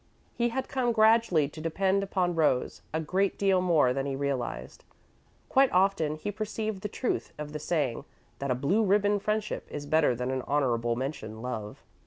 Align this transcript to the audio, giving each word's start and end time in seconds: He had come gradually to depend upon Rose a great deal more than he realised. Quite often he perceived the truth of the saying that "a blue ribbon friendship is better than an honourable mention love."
He 0.33 0.49
had 0.49 0.67
come 0.67 0.93
gradually 0.93 1.47
to 1.49 1.61
depend 1.61 2.01
upon 2.01 2.33
Rose 2.33 2.81
a 2.91 2.99
great 2.99 3.37
deal 3.37 3.61
more 3.61 3.93
than 3.93 4.07
he 4.07 4.15
realised. 4.15 4.83
Quite 5.47 5.71
often 5.71 6.15
he 6.15 6.31
perceived 6.31 6.81
the 6.81 6.89
truth 6.89 7.33
of 7.37 7.53
the 7.53 7.59
saying 7.59 8.05
that 8.39 8.49
"a 8.49 8.55
blue 8.55 8.83
ribbon 8.83 9.19
friendship 9.19 9.67
is 9.69 9.85
better 9.85 10.15
than 10.15 10.31
an 10.31 10.41
honourable 10.47 10.95
mention 10.95 11.43
love." 11.43 11.83